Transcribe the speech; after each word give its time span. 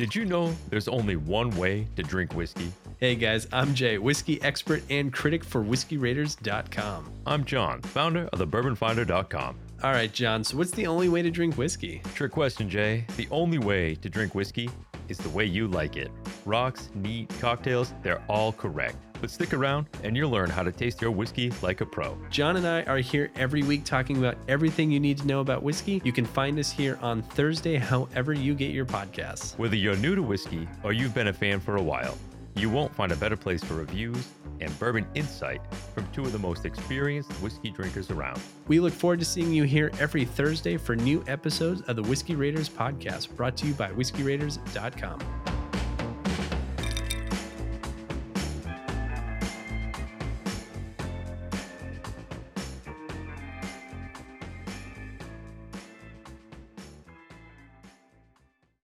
Did 0.00 0.14
you 0.14 0.24
know 0.24 0.56
there's 0.70 0.88
only 0.88 1.16
one 1.16 1.50
way 1.58 1.86
to 1.96 2.02
drink 2.02 2.32
whiskey? 2.32 2.72
Hey 3.00 3.14
guys, 3.14 3.46
I'm 3.52 3.74
Jay, 3.74 3.98
whiskey 3.98 4.42
expert 4.42 4.82
and 4.88 5.12
critic 5.12 5.44
for 5.44 5.62
WhiskeyRaiders.com. 5.62 7.12
I'm 7.26 7.44
John, 7.44 7.82
founder 7.82 8.26
of 8.32 8.38
thebourbonfinder.com. 8.38 9.58
All 9.82 9.92
right, 9.92 10.10
John, 10.10 10.42
so 10.42 10.56
what's 10.56 10.70
the 10.70 10.86
only 10.86 11.10
way 11.10 11.20
to 11.20 11.30
drink 11.30 11.58
whiskey? 11.58 12.00
Trick 12.14 12.32
question, 12.32 12.70
Jay. 12.70 13.04
The 13.18 13.28
only 13.30 13.58
way 13.58 13.94
to 13.96 14.08
drink 14.08 14.34
whiskey 14.34 14.70
is 15.08 15.18
the 15.18 15.28
way 15.28 15.44
you 15.44 15.68
like 15.68 15.98
it. 15.98 16.10
Rocks, 16.44 16.90
neat, 16.94 17.30
cocktails, 17.40 17.94
they're 18.02 18.22
all 18.28 18.52
correct. 18.52 18.96
But 19.20 19.30
stick 19.30 19.52
around 19.52 19.86
and 20.02 20.16
you'll 20.16 20.30
learn 20.30 20.48
how 20.48 20.62
to 20.62 20.72
taste 20.72 21.02
your 21.02 21.10
whiskey 21.10 21.52
like 21.62 21.80
a 21.80 21.86
pro. 21.86 22.16
John 22.30 22.56
and 22.56 22.66
I 22.66 22.82
are 22.84 22.98
here 22.98 23.30
every 23.36 23.62
week 23.62 23.84
talking 23.84 24.16
about 24.16 24.36
everything 24.48 24.90
you 24.90 25.00
need 25.00 25.18
to 25.18 25.26
know 25.26 25.40
about 25.40 25.62
whiskey. 25.62 26.00
You 26.04 26.12
can 26.12 26.24
find 26.24 26.58
us 26.58 26.70
here 26.70 26.98
on 27.02 27.22
Thursday, 27.22 27.76
however, 27.76 28.32
you 28.32 28.54
get 28.54 28.70
your 28.70 28.86
podcasts. 28.86 29.58
Whether 29.58 29.76
you're 29.76 29.96
new 29.96 30.14
to 30.14 30.22
whiskey 30.22 30.66
or 30.82 30.92
you've 30.92 31.14
been 31.14 31.28
a 31.28 31.32
fan 31.32 31.60
for 31.60 31.76
a 31.76 31.82
while, 31.82 32.16
you 32.56 32.70
won't 32.70 32.94
find 32.94 33.12
a 33.12 33.16
better 33.16 33.36
place 33.36 33.62
for 33.62 33.74
reviews 33.74 34.26
and 34.60 34.76
bourbon 34.78 35.06
insight 35.14 35.60
from 35.94 36.06
two 36.12 36.24
of 36.24 36.32
the 36.32 36.38
most 36.38 36.64
experienced 36.64 37.30
whiskey 37.34 37.70
drinkers 37.70 38.10
around. 38.10 38.40
We 38.68 38.80
look 38.80 38.92
forward 38.92 39.20
to 39.20 39.24
seeing 39.24 39.52
you 39.52 39.64
here 39.64 39.90
every 39.98 40.24
Thursday 40.24 40.76
for 40.76 40.94
new 40.96 41.24
episodes 41.26 41.80
of 41.82 41.96
the 41.96 42.02
Whiskey 42.02 42.34
Raiders 42.34 42.68
podcast, 42.68 43.34
brought 43.36 43.56
to 43.58 43.66
you 43.66 43.74
by 43.74 43.90
WhiskeyRaiders.com. 43.90 45.39